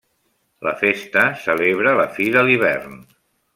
[0.67, 2.99] La festa celebra la fi de l'hivern.